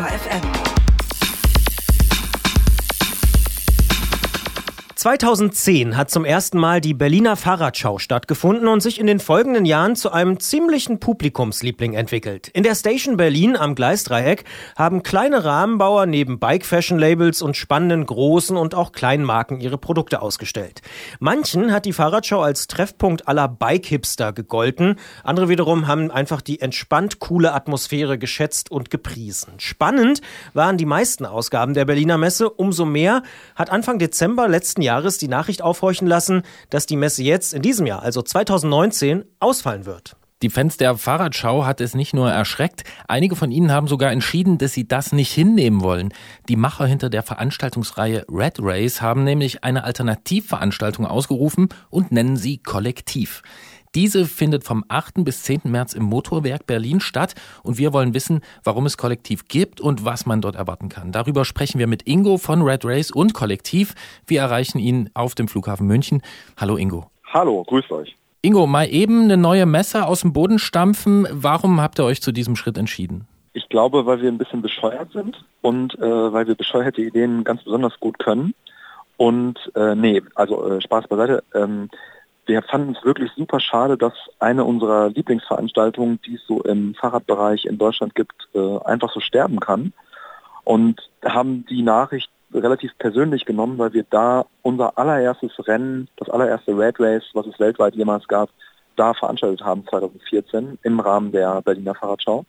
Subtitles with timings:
[0.00, 0.49] Detektor FM.
[5.00, 9.96] 2010 hat zum ersten Mal die Berliner Fahrradschau stattgefunden und sich in den folgenden Jahren
[9.96, 12.48] zu einem ziemlichen Publikumsliebling entwickelt.
[12.48, 14.44] In der Station Berlin am Gleisdreieck
[14.76, 20.82] haben kleine Rahmenbauer neben Bike-Fashion-Labels und spannenden großen und auch kleinen Marken ihre Produkte ausgestellt.
[21.18, 24.96] Manchen hat die Fahrradschau als Treffpunkt aller Bike-Hipster gegolten.
[25.24, 29.54] Andere wiederum haben einfach die entspannt coole Atmosphäre geschätzt und gepriesen.
[29.60, 30.20] Spannend
[30.52, 32.50] waren die meisten Ausgaben der Berliner Messe.
[32.50, 33.22] Umso mehr
[33.54, 37.62] hat Anfang Dezember letzten Jahres Jahres die Nachricht aufhorchen lassen, dass die Messe jetzt in
[37.62, 40.16] diesem Jahr, also 2019, ausfallen wird.
[40.42, 44.56] Die Fans der Fahrradschau hat es nicht nur erschreckt, einige von ihnen haben sogar entschieden,
[44.56, 46.14] dass sie das nicht hinnehmen wollen.
[46.48, 52.58] Die Macher hinter der Veranstaltungsreihe Red Race haben nämlich eine Alternativveranstaltung ausgerufen und nennen sie
[52.58, 53.42] Kollektiv.
[53.96, 55.24] Diese findet vom 8.
[55.24, 55.62] bis 10.
[55.64, 60.26] März im Motorwerk Berlin statt und wir wollen wissen, warum es Kollektiv gibt und was
[60.26, 61.10] man dort erwarten kann.
[61.10, 63.96] Darüber sprechen wir mit Ingo von Red Race und Kollektiv.
[64.28, 66.22] Wir erreichen ihn auf dem Flughafen München.
[66.56, 67.10] Hallo Ingo.
[67.32, 68.14] Hallo, grüßt euch.
[68.42, 71.26] Ingo, mal eben eine neue Messe aus dem Boden stampfen.
[71.32, 73.26] Warum habt ihr euch zu diesem Schritt entschieden?
[73.54, 77.64] Ich glaube, weil wir ein bisschen bescheuert sind und äh, weil wir bescheuerte Ideen ganz
[77.64, 78.54] besonders gut können.
[79.16, 81.42] Und äh, nee, also äh, Spaß beiseite.
[81.56, 81.90] Ähm,
[82.46, 87.64] wir fanden es wirklich super schade, dass eine unserer Lieblingsveranstaltungen, die es so im Fahrradbereich
[87.64, 89.92] in Deutschland gibt, äh, einfach so sterben kann.
[90.64, 96.76] Und haben die Nachricht relativ persönlich genommen, weil wir da unser allererstes Rennen, das allererste
[96.76, 98.50] Red Race, was es weltweit jemals gab,
[98.96, 102.44] da veranstaltet haben 2014 im Rahmen der Berliner Fahrradschau.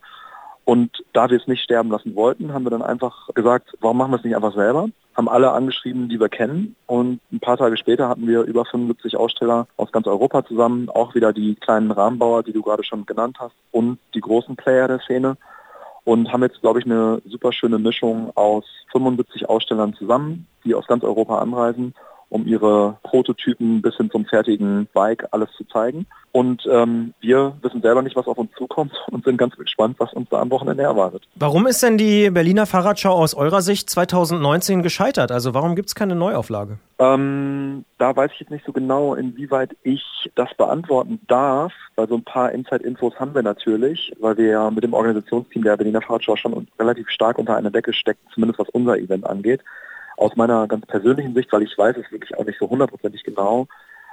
[0.64, 4.12] Und da wir es nicht sterben lassen wollten, haben wir dann einfach gesagt, warum machen
[4.12, 4.88] wir es nicht einfach selber?
[5.14, 6.76] Haben alle angeschrieben, die wir kennen.
[6.86, 11.14] Und ein paar Tage später hatten wir über 75 Aussteller aus ganz Europa zusammen, auch
[11.14, 15.00] wieder die kleinen Rahmenbauer, die du gerade schon genannt hast, und die großen Player der
[15.00, 15.36] Szene.
[16.04, 20.86] Und haben jetzt, glaube ich, eine super schöne Mischung aus 75 Ausstellern zusammen, die aus
[20.86, 21.94] ganz Europa anreisen
[22.32, 26.06] um ihre Prototypen bis hin zum fertigen Bike alles zu zeigen.
[26.32, 30.12] Und ähm, wir wissen selber nicht, was auf uns zukommt und sind ganz gespannt, was
[30.14, 31.28] uns da am Wochenende erwartet.
[31.34, 35.30] Warum ist denn die Berliner Fahrradschau aus eurer Sicht 2019 gescheitert?
[35.30, 36.78] Also warum gibt es keine Neuauflage?
[36.98, 40.02] Ähm, da weiß ich jetzt nicht so genau, inwieweit ich
[40.34, 44.84] das beantworten darf, weil so ein paar Inside-Infos haben wir natürlich, weil wir ja mit
[44.84, 48.96] dem Organisationsteam der Berliner Fahrradschau schon relativ stark unter einer Decke stecken, zumindest was unser
[48.96, 49.60] Event angeht
[50.22, 53.66] aus meiner ganz persönlichen Sicht, weil ich weiß es wirklich auch nicht so hundertprozentig genau,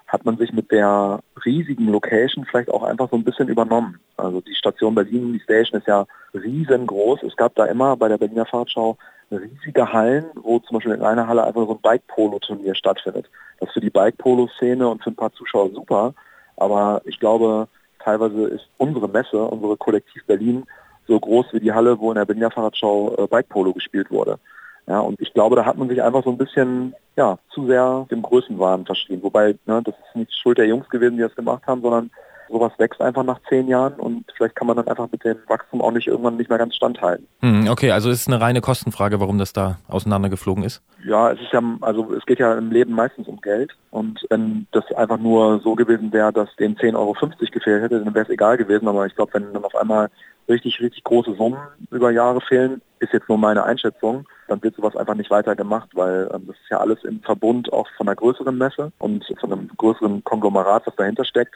[0.08, 4.00] hat man sich mit der riesigen Location vielleicht auch einfach so ein bisschen übernommen.
[4.18, 7.22] Also die Station Berlin, die Station ist ja riesengroß.
[7.24, 8.98] Es gab da immer bei der Berliner Fahrtschau
[9.32, 13.30] riesige Hallen, wo zum Beispiel in einer Halle einfach so ein Bike-Polo-Turnier stattfindet.
[13.60, 16.16] Das ist für die Bike-Polo-Szene und für ein paar Zuschauer super,
[16.58, 17.68] aber ich glaube,
[18.04, 20.66] teilweise ist unsere Messe, unsere Kollektiv Berlin,
[21.08, 24.40] so groß wie die Halle, wo in der Berliner Fahrradschau äh, Bike-Polo gespielt wurde.
[24.90, 28.08] Ja, und ich glaube, da hat man sich einfach so ein bisschen ja, zu sehr
[28.10, 29.22] dem Größenwahn verschrieben.
[29.22, 32.10] Wobei, ne, das ist nicht Schuld der Jungs gewesen, die das gemacht haben, sondern
[32.50, 35.82] sowas wächst einfach nach zehn Jahren und vielleicht kann man dann einfach mit dem Wachstum
[35.82, 37.28] auch nicht irgendwann nicht mehr ganz standhalten.
[37.42, 40.82] Hm, okay, also es ist eine reine Kostenfrage, warum das da auseinandergeflogen ist?
[41.06, 44.68] Ja, es ist ja, also es geht ja im Leben meistens um Geld und wenn
[44.72, 47.16] das einfach nur so gewesen wäre, dass den 10,50 Euro
[47.52, 50.10] gefehlt hätte, dann wäre es egal gewesen, aber ich glaube, wenn dann auf einmal
[50.50, 51.60] richtig, richtig große Summen
[51.92, 55.90] über Jahre fehlen, ist jetzt nur meine Einschätzung, dann wird sowas einfach nicht weiter gemacht,
[55.94, 59.54] weil ähm, das ist ja alles im Verbund auch von einer größeren Messe und von
[59.54, 61.56] einem größeren Konglomerat, was dahinter steckt.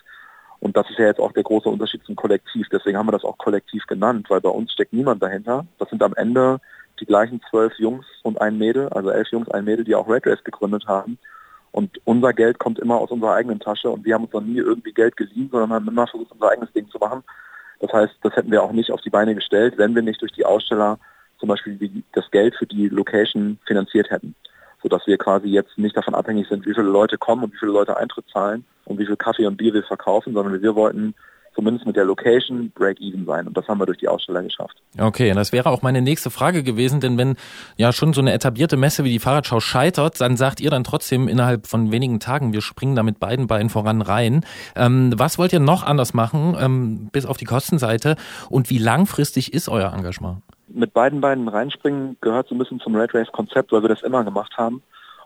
[0.64, 2.68] Und das ist ja jetzt auch der große Unterschied zum Kollektiv.
[2.72, 5.66] Deswegen haben wir das auch Kollektiv genannt, weil bei uns steckt niemand dahinter.
[5.78, 6.62] Das sind am Ende
[7.02, 10.26] die gleichen zwölf Jungs und ein Mädel, also elf Jungs, ein Mädel, die auch Red
[10.26, 11.18] Race gegründet haben.
[11.74, 14.60] Und unser Geld kommt immer aus unserer eigenen Tasche und wir haben uns noch nie
[14.60, 17.26] irgendwie Geld geliehen, sondern haben immer versucht, unser eigenes Ding zu machen.
[17.82, 20.32] Das heißt, das hätten wir auch nicht auf die Beine gestellt, wenn wir nicht durch
[20.32, 20.98] die Aussteller
[21.40, 24.34] zum Beispiel das Geld für die Location finanziert hätten.
[24.84, 27.72] Sodass wir quasi jetzt nicht davon abhängig sind, wie viele Leute kommen und wie viele
[27.72, 31.16] Leute Eintritt zahlen und wie viel Kaffee und Bier wir verkaufen, sondern wir wollten
[31.56, 33.48] zumindest mit der Location Break-Even sein.
[33.48, 34.76] Und das haben wir durch die Aussteller geschafft.
[35.00, 37.36] Okay, das wäre auch meine nächste Frage gewesen, denn wenn
[37.78, 41.28] ja schon so eine etablierte Messe wie die Fahrradschau scheitert, dann sagt ihr dann trotzdem
[41.28, 44.46] innerhalb von wenigen Tagen, wir springen da mit beiden Beinen voran rein.
[44.76, 48.16] Ähm, was wollt ihr noch anders machen, ähm, bis auf die Kostenseite?
[48.50, 50.42] Und wie langfristig ist euer Engagement?
[50.68, 54.02] Mit beiden Beinen reinspringen gehört so ein bisschen zum Red Race Konzept, weil wir das
[54.02, 54.82] immer gemacht haben.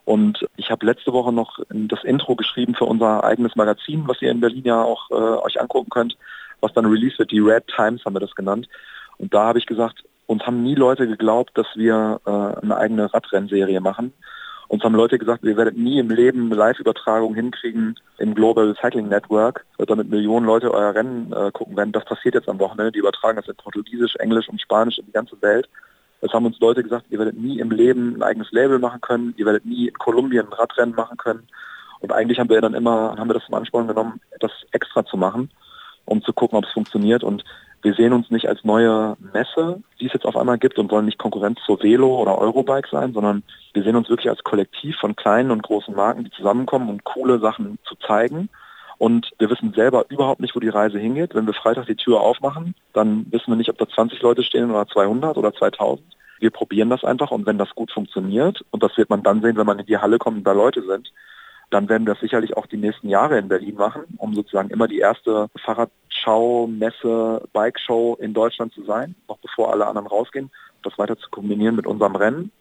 [0.06, 4.32] Und ich habe letzte Woche noch das Intro geschrieben für unser eigenes Magazin, was ihr
[4.32, 6.18] in Berlin ja auch äh, euch angucken könnt,
[6.62, 7.32] was dann released wird.
[7.32, 8.70] Die Red Times haben wir das genannt.
[9.18, 13.14] Und da habe ich gesagt, uns haben nie Leute geglaubt, dass wir äh, eine eigene
[13.14, 14.14] Radrennserie machen.
[14.70, 19.66] Uns haben Leute gesagt, wir werden nie im Leben Live-Übertragung hinkriegen im Global Cycling Network,
[19.78, 21.94] damit Millionen Leute euer Rennen äh, gucken werden.
[21.94, 22.92] Das passiert jetzt am Wochenende.
[22.92, 25.70] Die übertragen das in Portugiesisch, Englisch und Spanisch in die ganze Welt.
[26.20, 29.34] Es haben uns Leute gesagt, ihr werdet nie im Leben ein eigenes Label machen können,
[29.38, 31.48] ihr werdet nie in Kolumbien ein Radrennen machen können.
[32.00, 35.16] Und eigentlich haben wir dann immer, haben wir das zum Ansporn genommen, etwas extra zu
[35.16, 35.50] machen,
[36.06, 37.24] um zu gucken, ob es funktioniert.
[37.24, 37.44] Und
[37.82, 41.06] wir sehen uns nicht als neue Messe, die es jetzt auf einmal gibt und wollen
[41.06, 43.44] nicht Konkurrenz zur Velo oder Eurobike sein, sondern
[43.74, 47.40] wir sehen uns wirklich als Kollektiv von kleinen und großen Marken, die zusammenkommen, um coole
[47.40, 48.50] Sachen zu zeigen.
[48.98, 51.36] Und wir wissen selber überhaupt nicht, wo die Reise hingeht.
[51.36, 54.72] Wenn wir Freitag die Tür aufmachen, dann wissen wir nicht, ob da 20 Leute stehen
[54.72, 56.04] oder 200 oder 2000.
[56.40, 59.58] Wir probieren das einfach und wenn das gut funktioniert, und das wird man dann sehen,
[59.58, 61.12] wenn man in die Halle kommt und da Leute sind,
[61.70, 64.88] dann werden wir das sicherlich auch die nächsten Jahre in Berlin machen, um sozusagen immer
[64.88, 70.50] die erste Fahrradschau, Messe, Bike-Show in Deutschland zu sein, noch bevor alle anderen rausgehen,
[70.84, 72.52] das weiter zu kombinieren mit unserem Rennen.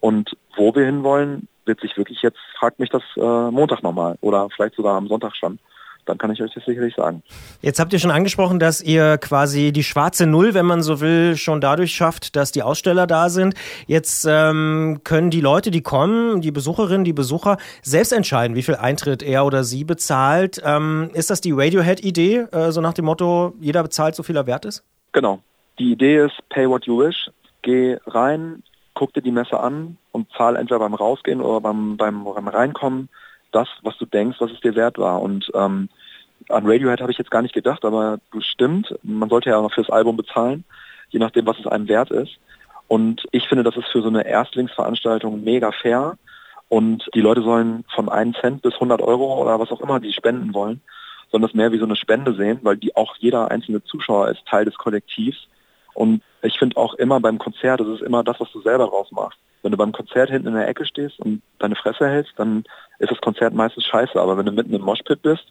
[0.00, 4.48] Und wo wir hinwollen, wird sich wirklich jetzt, fragt mich das äh, Montag nochmal oder
[4.50, 5.58] vielleicht sogar am Sonntag schon
[6.06, 7.22] dann kann ich euch das sicherlich sagen.
[7.60, 11.36] Jetzt habt ihr schon angesprochen, dass ihr quasi die schwarze Null, wenn man so will,
[11.36, 13.54] schon dadurch schafft, dass die Aussteller da sind.
[13.86, 18.76] Jetzt ähm, können die Leute, die kommen, die Besucherinnen, die Besucher, selbst entscheiden, wie viel
[18.76, 20.60] Eintritt er oder sie bezahlt.
[20.64, 24.46] Ähm, ist das die Radiohead-Idee, äh, so nach dem Motto, jeder bezahlt so viel er
[24.46, 24.84] wert ist?
[25.12, 25.40] Genau.
[25.78, 27.30] Die Idee ist, pay what you wish.
[27.62, 28.62] Geh rein,
[28.94, 33.08] guck dir die Messe an und zahl entweder beim Rausgehen oder beim, beim, beim Reinkommen
[33.52, 35.22] das, was du denkst, was es dir wert war.
[35.22, 35.88] Und ähm,
[36.48, 39.72] an Radiohead habe ich jetzt gar nicht gedacht, aber du stimmt, man sollte ja auch
[39.72, 40.64] fürs Album bezahlen,
[41.10, 42.38] je nachdem, was es einem wert ist.
[42.88, 46.18] Und ich finde, das ist für so eine Erstlingsveranstaltung mega fair.
[46.68, 50.12] Und die Leute sollen von 1 Cent bis 100 Euro oder was auch immer die
[50.12, 50.80] spenden wollen,
[51.30, 54.44] sondern das mehr wie so eine Spende sehen, weil die auch jeder einzelne Zuschauer ist
[54.46, 55.48] Teil des Kollektivs.
[55.94, 59.12] Und ich finde auch immer beim Konzert, das ist immer das, was du selber draus
[59.12, 59.38] machst.
[59.62, 62.64] Wenn du beim Konzert hinten in der Ecke stehst und deine Fresse hältst, dann
[62.98, 64.20] ist das Konzert meistens scheiße.
[64.20, 65.44] Aber wenn du mitten im Moshpit bist,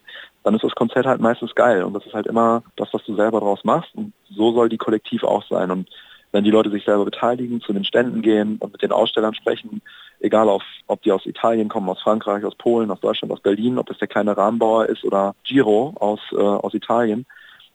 [0.43, 1.83] dann ist das Konzert halt meistens geil.
[1.83, 3.93] Und das ist halt immer das, was du selber draus machst.
[3.95, 5.71] Und so soll die Kollektiv auch sein.
[5.71, 5.89] Und
[6.31, 9.81] wenn die Leute sich selber beteiligen, zu den Ständen gehen und mit den Ausstellern sprechen,
[10.19, 13.77] egal auf, ob die aus Italien kommen, aus Frankreich, aus Polen, aus Deutschland, aus Berlin,
[13.77, 17.25] ob das der kleine Rahmenbauer ist oder Giro aus, äh, aus Italien,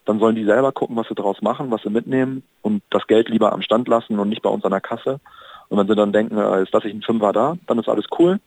[0.05, 3.29] dann sollen die selber gucken, was sie daraus machen, was sie mitnehmen und das Geld
[3.29, 5.19] lieber am Stand lassen und nicht bei uns an der Kasse.
[5.69, 8.05] Und wenn sie dann denken, äh, ist das ich ein Fünfer da, dann ist alles
[8.17, 8.39] cool.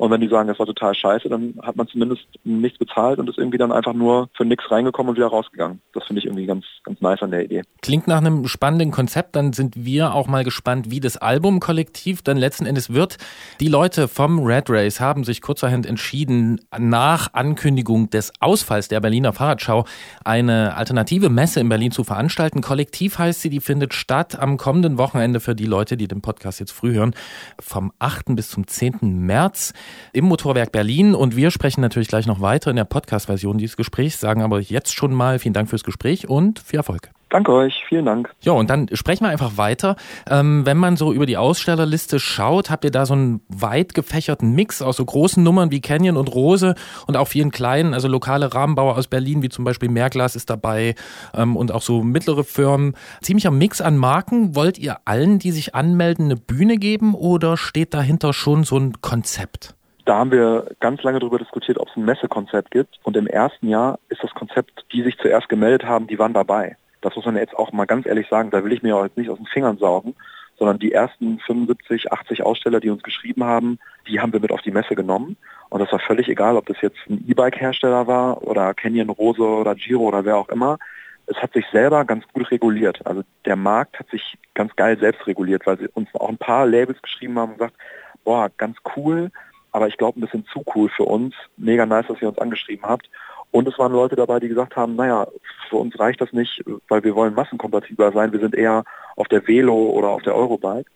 [0.00, 3.28] Und wenn die sagen, das war total scheiße, dann hat man zumindest nichts bezahlt und
[3.28, 5.82] ist irgendwie dann einfach nur für nichts reingekommen und wieder rausgegangen.
[5.92, 7.64] Das finde ich irgendwie ganz, ganz nice an der Idee.
[7.82, 9.36] Klingt nach einem spannenden Konzept.
[9.36, 13.18] Dann sind wir auch mal gespannt, wie das Albumkollektiv dann letzten Endes wird.
[13.60, 19.34] Die Leute vom Red Race haben sich kurzerhand entschieden, nach Ankündigung des Ausfalls der Berliner
[19.34, 19.84] Fahrradschau
[20.24, 22.62] eine alternative Messe in Berlin zu veranstalten.
[22.62, 26.58] Kollektiv heißt sie, die findet statt am kommenden Wochenende für die Leute, die den Podcast
[26.58, 27.14] jetzt früh hören,
[27.58, 28.34] vom 8.
[28.34, 29.00] bis zum 10.
[29.02, 29.74] März
[30.12, 31.14] im Motorwerk Berlin.
[31.14, 34.94] Und wir sprechen natürlich gleich noch weiter in der Podcast-Version dieses Gesprächs, sagen aber jetzt
[34.94, 37.10] schon mal vielen Dank fürs Gespräch und viel Erfolg.
[37.30, 38.34] Danke euch, vielen Dank.
[38.40, 39.94] Ja, und dann sprechen wir einfach weiter.
[40.28, 44.52] Ähm, wenn man so über die Ausstellerliste schaut, habt ihr da so einen weit gefächerten
[44.52, 46.74] Mix aus so großen Nummern wie Canyon und Rose
[47.06, 50.96] und auch vielen kleinen, also lokale Rahmenbauer aus Berlin, wie zum Beispiel Mehrglas ist dabei
[51.32, 52.96] ähm, und auch so mittlere Firmen.
[53.22, 54.56] Ziemlicher Mix an Marken.
[54.56, 59.00] Wollt ihr allen, die sich anmelden, eine Bühne geben oder steht dahinter schon so ein
[59.02, 59.76] Konzept?
[60.10, 62.98] Da haben wir ganz lange darüber diskutiert, ob es ein Messekonzept gibt.
[63.04, 66.76] Und im ersten Jahr ist das Konzept, die sich zuerst gemeldet haben, die waren dabei.
[67.00, 69.16] Das muss man jetzt auch mal ganz ehrlich sagen, da will ich mir auch jetzt
[69.16, 70.16] nicht aus den Fingern saugen,
[70.58, 74.62] sondern die ersten 75, 80 Aussteller, die uns geschrieben haben, die haben wir mit auf
[74.62, 75.36] die Messe genommen.
[75.68, 79.76] Und das war völlig egal, ob das jetzt ein E-Bike-Hersteller war oder Canyon Rose oder
[79.76, 80.80] Giro oder wer auch immer.
[81.26, 83.06] Es hat sich selber ganz gut reguliert.
[83.06, 86.66] Also der Markt hat sich ganz geil selbst reguliert, weil sie uns auch ein paar
[86.66, 87.76] Labels geschrieben haben und gesagt,
[88.24, 89.30] boah, ganz cool,
[89.72, 91.34] aber ich glaube ein bisschen zu cool für uns.
[91.56, 93.08] Mega nice, dass ihr uns angeschrieben habt.
[93.52, 95.26] Und es waren Leute dabei, die gesagt haben, naja,
[95.68, 98.32] für uns reicht das nicht, weil wir wollen massenkompatibler sein.
[98.32, 98.84] Wir sind eher
[99.16, 100.88] auf der Velo oder auf der Eurobike.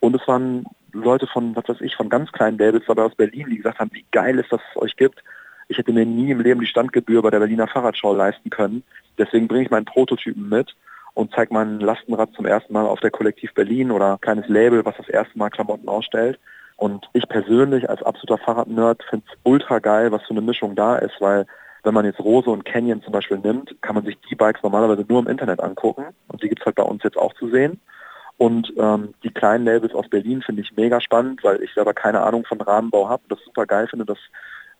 [0.00, 3.48] Und es waren Leute von, was weiß ich, von ganz kleinen Labels dabei aus Berlin,
[3.48, 5.22] die gesagt haben, wie geil ist, dass es euch gibt.
[5.68, 8.82] Ich hätte mir nie im Leben die Standgebühr bei der Berliner Fahrradschau leisten können.
[9.16, 10.74] Deswegen bringe ich meinen Prototypen mit
[11.14, 14.96] und zeige mein Lastenrad zum ersten Mal auf der Kollektiv Berlin oder kleines Label, was
[14.96, 16.38] das erste Mal Klamotten ausstellt.
[16.76, 20.96] Und ich persönlich als absoluter Fahrradnerd finde es ultra geil, was für eine Mischung da
[20.96, 21.46] ist, weil
[21.84, 25.04] wenn man jetzt Rose und Canyon zum Beispiel nimmt, kann man sich die Bikes normalerweise
[25.08, 27.80] nur im Internet angucken und die gibt es halt bei uns jetzt auch zu sehen.
[28.38, 32.22] Und ähm, die kleinen Labels aus Berlin finde ich mega spannend, weil ich selber keine
[32.22, 34.18] Ahnung von Rahmenbau habe und das super geil finde, dass,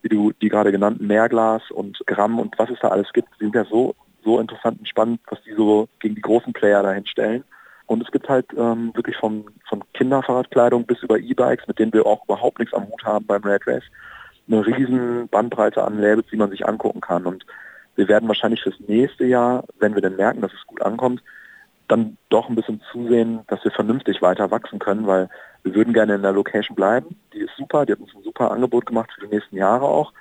[0.01, 3.55] wie du die gerade genannten Mehrglas und Gramm und was es da alles gibt, sind
[3.55, 7.43] ja so, so interessant und spannend, was die so gegen die großen Player dahin stellen.
[7.85, 12.05] Und es gibt halt ähm, wirklich von, von Kinderfahrradkleidung bis über E-Bikes, mit denen wir
[12.05, 13.83] auch überhaupt nichts am Hut haben beim Red Race,
[14.47, 17.25] eine riesen Bandbreite an Labels, die man sich angucken kann.
[17.25, 17.45] Und
[17.95, 21.21] wir werden wahrscheinlich fürs nächste Jahr, wenn wir dann merken, dass es gut ankommt,
[21.87, 25.29] dann doch ein bisschen zusehen, dass wir vernünftig weiter wachsen können, weil
[25.63, 27.15] wir würden gerne in der Location bleiben.
[27.33, 30.13] Die ist super, die hat uns ein super Angebot gemacht für die nächsten Jahre auch.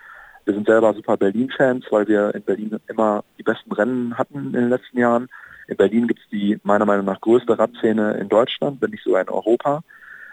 [0.45, 4.53] Wir sind selber super Berlin-Fans, weil wir in Berlin immer die besten Rennen hatten in
[4.53, 5.29] den letzten Jahren.
[5.69, 9.23] In Berlin gibt es die meiner Meinung nach größte Radszene in Deutschland, wenn nicht sogar
[9.23, 9.83] in Europa.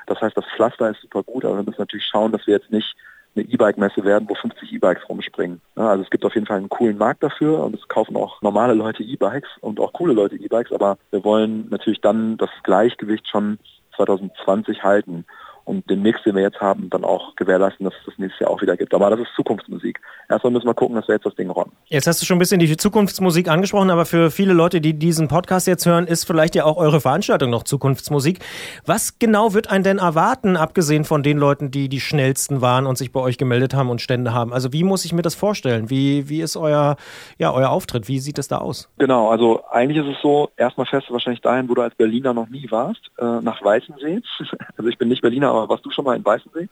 [0.07, 2.71] Das heißt, das Pflaster ist super gut, aber wir müssen natürlich schauen, dass wir jetzt
[2.71, 2.95] nicht
[3.35, 5.61] eine E-Bike-Messe werden, wo 50 E-Bikes rumspringen.
[5.75, 8.73] Also es gibt auf jeden Fall einen coolen Markt dafür und es kaufen auch normale
[8.73, 13.59] Leute E-Bikes und auch coole Leute E-Bikes, aber wir wollen natürlich dann das Gleichgewicht schon
[13.95, 15.25] 2020 halten
[15.69, 18.49] und den Mix, den wir jetzt haben, dann auch gewährleisten, dass es das nächstes Jahr
[18.49, 18.91] auch wieder gibt.
[18.95, 20.01] Aber das ist Zukunftsmusik.
[20.27, 21.71] Erstmal müssen wir gucken, dass wir jetzt das Ding rotten.
[21.85, 25.27] Jetzt hast du schon ein bisschen die Zukunftsmusik angesprochen, aber für viele Leute, die diesen
[25.27, 28.39] Podcast jetzt hören, ist vielleicht ja auch eure Veranstaltung noch Zukunftsmusik.
[28.87, 32.97] Was genau wird einen denn erwarten, abgesehen von den Leuten, die die schnellsten waren und
[32.97, 34.51] sich bei euch gemeldet haben und Stände haben?
[34.51, 35.91] Also wie muss ich mir das vorstellen?
[35.91, 36.95] Wie, wie ist euer,
[37.37, 38.07] ja, euer Auftritt?
[38.07, 38.89] Wie sieht es da aus?
[38.97, 42.33] Genau, also eigentlich ist es so, erstmal fährst du wahrscheinlich dahin, wo du als Berliner
[42.33, 44.21] noch nie warst, äh, nach Weißensee.
[44.77, 46.67] Also ich bin nicht Berliner, aber warst du schon mal in Weißensee?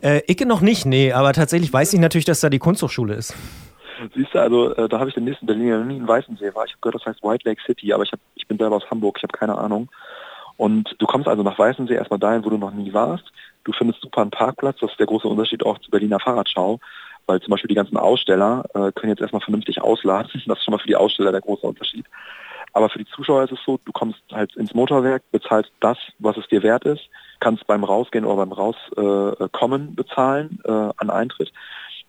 [0.00, 3.34] Äh, Icke noch nicht, nee, aber tatsächlich weiß ich natürlich, dass da die Kunsthochschule ist.
[4.14, 6.64] Siehst du, also äh, da habe ich den nächsten Berliner noch nie in Weißensee war.
[6.64, 8.90] Ich habe gehört, das heißt White Lake City, aber ich, hab, ich bin selber aus
[8.90, 9.90] Hamburg, ich habe keine Ahnung.
[10.56, 13.24] Und du kommst also nach Weißensee erstmal dahin, wo du noch nie warst.
[13.64, 16.80] Du findest super einen Parkplatz, das ist der große Unterschied auch zur Berliner Fahrradschau,
[17.26, 20.30] weil zum Beispiel die ganzen Aussteller äh, können jetzt erstmal vernünftig ausladen.
[20.46, 22.06] Das ist schon mal für die Aussteller der große Unterschied.
[22.72, 26.36] Aber für die Zuschauer ist es so, du kommst halt ins Motorwerk, bezahlst das, was
[26.36, 27.08] es dir wert ist,
[27.40, 31.52] kannst beim Rausgehen oder beim Rauskommen äh, bezahlen äh, an Eintritt.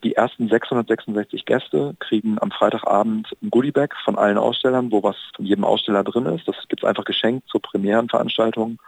[0.04, 5.44] Die ersten 666 Gäste kriegen am Freitagabend ein Goodiebag von allen Ausstellern, wo was von
[5.44, 6.46] jedem Aussteller drin ist.
[6.48, 8.78] Das gibt's einfach geschenkt zur Premierenveranstaltung.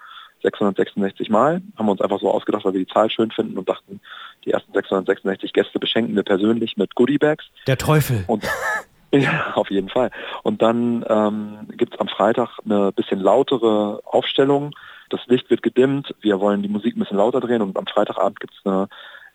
[0.43, 1.63] 666 Mal.
[1.77, 4.01] Haben wir uns einfach so ausgedacht, weil wir die Zahl schön finden und dachten,
[4.45, 7.47] die ersten 666 Gäste beschenken wir persönlich mit Goodiebags.
[7.67, 8.25] Der Teufel.
[8.27, 8.45] Und
[9.21, 10.11] ja, auf jeden Fall.
[10.43, 14.75] Und dann ähm, gibt es am Freitag eine bisschen lautere Aufstellung.
[15.09, 18.41] Das Licht wird gedimmt, wir wollen die Musik ein bisschen lauter drehen und am Freitagabend
[18.41, 18.89] gibt es eine,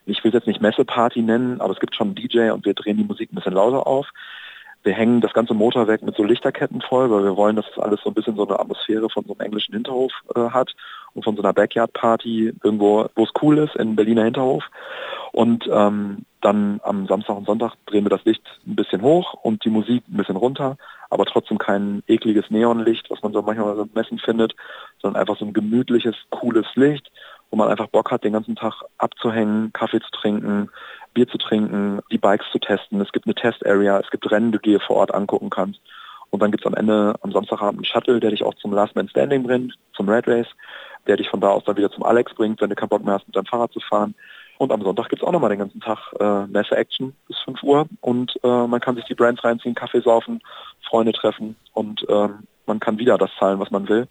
[0.05, 2.73] ich will es jetzt nicht Messeparty nennen, aber es gibt schon einen DJ und wir
[2.73, 4.07] drehen die Musik ein bisschen lauter auf.
[4.83, 7.99] Wir hängen das ganze Motorwerk mit so Lichterketten voll, weil wir wollen, dass das alles
[8.01, 10.73] so ein bisschen so eine Atmosphäre von so einem englischen Hinterhof äh, hat
[11.13, 14.63] und von so einer Backyard-Party irgendwo, wo es cool ist, in Berliner Hinterhof.
[15.31, 19.63] Und ähm, dann am Samstag und Sonntag drehen wir das Licht ein bisschen hoch und
[19.65, 20.77] die Musik ein bisschen runter,
[21.09, 24.55] aber trotzdem kein ekliges Neonlicht, was man so manchmal so Messen findet,
[25.01, 27.11] sondern einfach so ein gemütliches, cooles Licht,
[27.51, 30.69] wo man einfach Bock hat, den ganzen Tag abzuhängen, Kaffee zu trinken,
[31.13, 33.01] Bier zu trinken, die Bikes zu testen.
[33.01, 35.79] Es gibt eine Test-Area, es gibt Rennen, die du dir vor Ort angucken kannst.
[36.29, 38.95] Und dann gibt es am Ende am Samstagabend einen Shuttle, der dich auch zum Last
[38.95, 40.47] Man Standing bringt, zum Red Race,
[41.07, 43.15] der dich von da aus dann wieder zum Alex bringt, wenn du keinen Bock mehr
[43.15, 44.13] hast, mit deinem Fahrrad zu fahren.
[44.59, 47.87] Und am Sonntag gibt es auch nochmal den ganzen Tag äh, Messe-Action bis 5 Uhr
[48.01, 50.41] und äh, man kann sich die Brands reinziehen, Kaffee saufen,
[50.81, 54.07] Freunde treffen und ähm, man kann wieder das zahlen, was man will.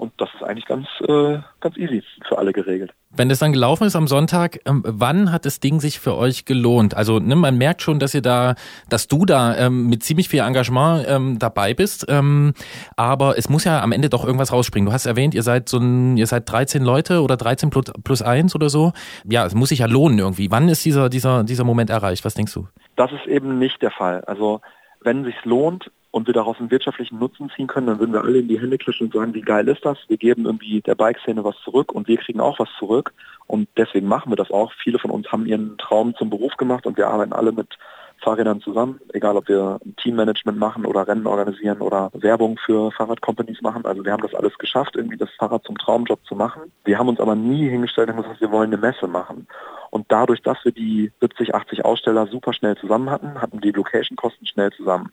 [0.00, 2.94] Und das ist eigentlich ganz, äh, ganz easy für alle geregelt.
[3.10, 6.46] Wenn das dann gelaufen ist am Sonntag, ähm, wann hat das Ding sich für euch
[6.46, 6.96] gelohnt?
[6.96, 8.54] Also ne, man merkt schon, dass ihr da,
[8.88, 12.06] dass du da ähm, mit ziemlich viel Engagement ähm, dabei bist.
[12.08, 12.54] Ähm,
[12.96, 14.86] aber es muss ja am Ende doch irgendwas rausspringen.
[14.86, 18.22] Du hast erwähnt, ihr seid so ein, ihr seid 13 Leute oder 13 plus, plus
[18.22, 18.94] 1 oder so.
[19.28, 20.50] Ja, es muss sich ja lohnen irgendwie.
[20.50, 22.24] Wann ist dieser, dieser, dieser Moment erreicht?
[22.24, 22.68] Was denkst du?
[22.96, 24.24] Das ist eben nicht der Fall.
[24.24, 24.62] Also
[25.02, 28.24] wenn es sich lohnt, und wir daraus einen wirtschaftlichen Nutzen ziehen können, dann würden wir
[28.24, 29.98] alle in die Hände klatschen und sagen, wie geil ist das?
[30.08, 33.12] Wir geben irgendwie der Bike-Szene was zurück und wir kriegen auch was zurück.
[33.46, 34.72] Und deswegen machen wir das auch.
[34.82, 37.78] Viele von uns haben ihren Traum zum Beruf gemacht und wir arbeiten alle mit
[38.22, 43.84] Fahrrädern zusammen, egal ob wir Teammanagement machen oder Rennen organisieren oder Werbung für Fahrradcompanies machen.
[43.86, 46.70] Also wir haben das alles geschafft, irgendwie das Fahrrad zum Traumjob zu machen.
[46.84, 49.46] Wir haben uns aber nie hingestellt und gesagt, wir wollen eine Messe machen.
[49.90, 54.46] Und dadurch, dass wir die 70, 80 Aussteller super schnell zusammen hatten, hatten die Location-Kosten
[54.46, 55.10] schnell zusammen.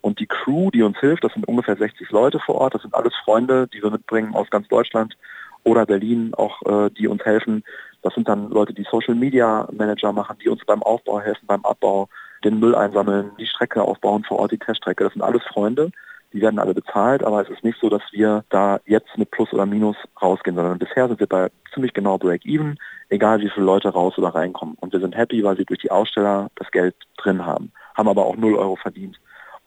[0.00, 2.94] Und die Crew, die uns hilft, das sind ungefähr 60 Leute vor Ort, das sind
[2.94, 5.16] alles Freunde, die wir mitbringen aus ganz Deutschland
[5.64, 7.64] oder Berlin auch, äh, die uns helfen.
[8.02, 11.64] Das sind dann Leute, die Social Media Manager machen, die uns beim Aufbau helfen, beim
[11.64, 12.08] Abbau,
[12.44, 15.04] den Müll einsammeln, die Strecke aufbauen vor Ort, die Teststrecke.
[15.04, 15.90] Das sind alles Freunde,
[16.32, 19.52] die werden alle bezahlt, aber es ist nicht so, dass wir da jetzt mit Plus
[19.52, 22.78] oder Minus rausgehen, sondern bisher sind wir bei ziemlich genau Break-Even,
[23.08, 24.76] egal wie viele Leute raus oder reinkommen.
[24.80, 28.26] Und wir sind happy, weil wir durch die Aussteller das Geld drin haben, haben aber
[28.26, 29.18] auch 0 Euro verdient.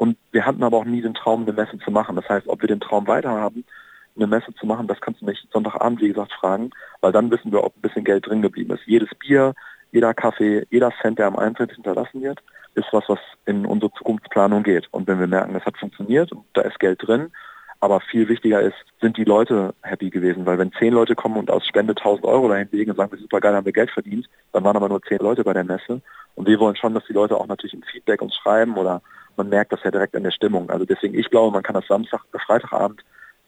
[0.02, 2.16] Und wir hatten aber auch nie den Traum, eine Messe zu machen.
[2.16, 3.64] Das heißt, ob wir den Traum weiterhaben,
[4.16, 7.52] eine Messe zu machen, das kannst du mich Sonntagabend, wie gesagt, fragen, weil dann wissen
[7.52, 8.82] wir, ob ein bisschen Geld drin geblieben ist.
[8.88, 9.54] Jedes Bier,
[9.92, 12.40] jeder Kaffee, jeder Cent, der am Eintritt hinterlassen wird,
[12.74, 14.88] ist was, was in unsere Zukunftsplanung geht.
[14.90, 17.32] Und wenn wir merken, das hat funktioniert und da ist Geld drin,
[17.80, 21.52] aber viel wichtiger ist, sind die Leute happy gewesen, weil wenn zehn Leute kommen und
[21.52, 24.28] aus Spende 1000 Euro dahin legen und sagen, wir super geil, haben wir Geld verdient,
[24.52, 26.02] dann waren aber nur zehn Leute bei der Messe.
[26.34, 29.04] Und wir wollen schon, dass die Leute auch natürlich ein Feedback uns schreiben oder
[29.42, 30.70] man merkt das ja direkt an der Stimmung.
[30.70, 33.02] Also deswegen, ich glaube, man kann das Samstag, Freitagabend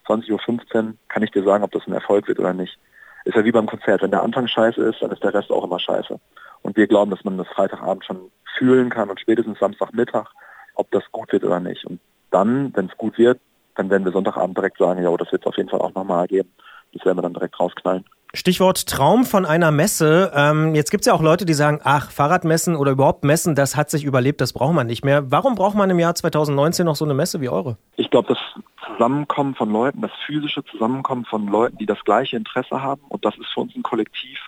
[0.08, 2.76] 20.15 Uhr kann ich dir sagen, ob das ein Erfolg wird oder nicht.
[3.24, 4.02] Ist ja wie beim Konzert.
[4.02, 6.18] Wenn der Anfang scheiße ist, dann ist der Rest auch immer scheiße.
[6.62, 10.26] Und wir glauben, dass man das Freitagabend schon fühlen kann und spätestens Samstagmittag,
[10.74, 11.84] ob das gut wird oder nicht.
[11.84, 12.00] Und
[12.32, 13.38] dann, wenn es gut wird,
[13.76, 16.26] dann werden wir Sonntagabend direkt sagen, ja, das wird es auf jeden Fall auch nochmal
[16.26, 16.52] geben.
[16.92, 18.04] Das werden wir dann direkt rausknallen.
[18.34, 20.32] Stichwort Traum von einer Messe.
[20.34, 23.76] Ähm, jetzt gibt es ja auch Leute, die sagen, ach, Fahrradmessen oder überhaupt Messen, das
[23.76, 25.30] hat sich überlebt, das braucht man nicht mehr.
[25.30, 27.76] Warum braucht man im Jahr 2019 noch so eine Messe wie eure?
[27.96, 28.38] Ich glaube, das
[28.86, 33.38] Zusammenkommen von Leuten, das physische Zusammenkommen von Leuten, die das gleiche Interesse haben, und das
[33.38, 34.38] ist für uns ein Kollektiv,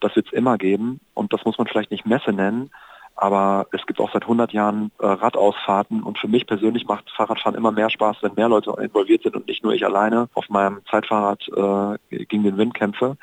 [0.00, 1.00] das wird es immer geben.
[1.12, 2.70] Und das muss man vielleicht nicht Messe nennen,
[3.14, 7.56] aber es gibt auch seit 100 Jahren äh, Radausfahrten und für mich persönlich macht Fahrradfahren
[7.56, 10.80] immer mehr Spaß, wenn mehr Leute involviert sind und nicht nur ich alleine auf meinem
[10.90, 13.16] Zeitfahrrad äh, gegen den Wind kämpfe.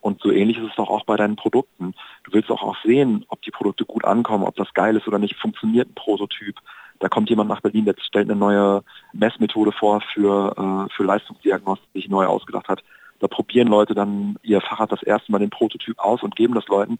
[0.00, 1.94] Und so ähnlich ist es doch auch bei deinen Produkten.
[2.24, 5.18] Du willst auch, auch sehen, ob die Produkte gut ankommen, ob das geil ist oder
[5.18, 5.36] nicht.
[5.36, 6.56] Funktioniert ein Prototyp?
[7.00, 11.88] Da kommt jemand nach Berlin, der stellt eine neue Messmethode vor für, äh, für Leistungsdiagnostik,
[11.94, 12.82] die sich neu ausgedacht hat.
[13.20, 16.66] Da probieren Leute dann ihr Fahrrad das erste Mal den Prototyp aus und geben das
[16.68, 16.98] Leuten.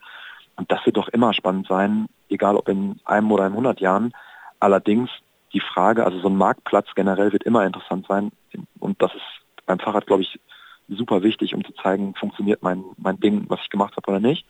[0.57, 4.13] Und das wird doch immer spannend sein, egal ob in einem oder in 100 Jahren.
[4.59, 5.11] Allerdings
[5.53, 8.33] die Frage, also so ein Marktplatz generell wird immer interessant sein.
[8.81, 9.23] Und das ist
[9.67, 10.41] beim Fahrrad, glaube ich,
[10.89, 14.47] super wichtig, um zu zeigen, funktioniert mein, mein Ding, was ich gemacht habe oder nicht.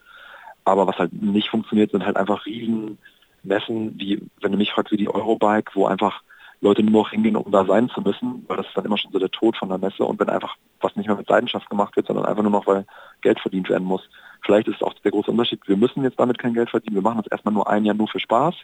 [0.64, 2.98] Aber was halt nicht funktioniert, sind halt einfach riesen
[3.42, 6.22] Messen, wie, wenn du mich fragst, wie die Eurobike, wo einfach
[6.60, 9.12] Leute nur noch hingehen, um da sein zu müssen, weil das ist dann immer schon
[9.12, 10.04] so der Tod von der Messe.
[10.04, 12.84] Und wenn einfach was nicht mehr mit Leidenschaft gemacht wird, sondern einfach nur noch, weil
[13.20, 14.08] Geld verdient werden muss.
[14.42, 17.18] Vielleicht ist auch der große Unterschied, wir müssen jetzt damit kein Geld verdienen, wir machen
[17.22, 18.54] das erstmal nur ein Jahr nur für Spaß.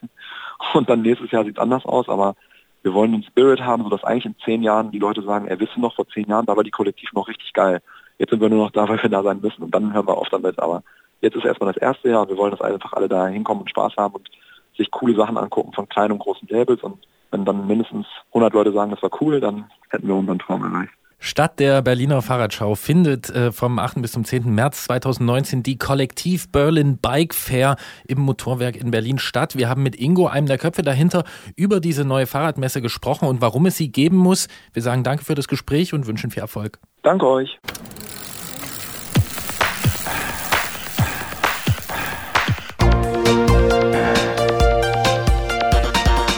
[0.75, 2.37] Und dann nächstes Jahr sieht es anders aus, aber
[2.85, 5.81] wir wollen einen Spirit haben, sodass eigentlich in zehn Jahren die Leute sagen, er wisse
[5.81, 7.81] noch vor zehn Jahren, da war die Kollektiv noch richtig geil.
[8.19, 10.19] Jetzt sind wir nur noch da, weil wir da sein müssen und dann hören wir
[10.19, 10.59] auf damit.
[10.59, 10.83] Aber
[11.23, 13.71] jetzt ist erstmal das erste Jahr und wir wollen, dass einfach alle da hinkommen und
[13.71, 14.29] Spaß haben und
[14.77, 16.99] sich coole Sachen angucken von kleinen und großen Labels und
[17.31, 20.93] wenn dann mindestens 100 Leute sagen, das war cool, dann hätten wir unseren Traum erreicht.
[21.27, 24.03] Statt der Berliner Fahrradschau findet äh, vom 8.
[24.03, 24.55] bis zum 10.
[24.55, 29.57] März 2019 die Kollektiv Berlin Bike Fair im Motorwerk in Berlin statt.
[29.57, 31.25] Wir haben mit Ingo, einem der Köpfe dahinter,
[31.57, 34.49] über diese neue Fahrradmesse gesprochen und warum es sie geben muss.
[34.75, 36.79] Wir sagen danke für das Gespräch und wünschen viel Erfolg.
[37.03, 37.59] Danke euch.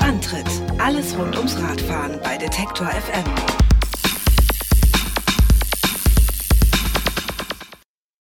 [0.01, 0.47] Antritt:
[0.79, 3.66] Alles rund ums Radfahren bei Detektor FM.